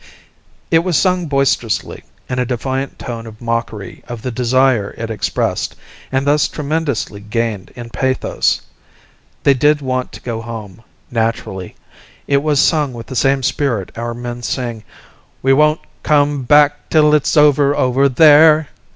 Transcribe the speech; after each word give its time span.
It 0.71 0.79
was 0.79 0.97
sung 0.97 1.27
boisterously, 1.27 2.03
in 2.27 2.39
a 2.39 2.43
defiant 2.45 2.97
tone 2.97 3.27
of 3.27 3.39
mockery 3.39 4.03
of 4.07 4.23
the 4.23 4.31
desire 4.31 4.95
it 4.97 5.11
expressed, 5.11 5.75
and 6.11 6.25
thus 6.25 6.47
tremendously 6.47 7.19
gained 7.19 7.71
in 7.75 7.91
pathos. 7.91 8.61
They 9.43 9.53
did 9.53 9.79
want 9.79 10.11
to 10.13 10.21
go 10.21 10.41
home 10.41 10.81
naturally. 11.11 11.75
It 12.25 12.41
was 12.41 12.59
sung 12.59 12.93
with 12.93 13.05
the 13.05 13.15
same 13.15 13.43
spirit 13.43 13.95
our 13.95 14.15
men 14.15 14.41
sing 14.41 14.83
"We 15.43 15.53
won't 15.53 15.81
come 16.01 16.45
back 16.45 16.89
till 16.89 17.13
it's 17.13 17.37
over, 17.37 17.75
over 17.77 18.09
there!" 18.09 18.69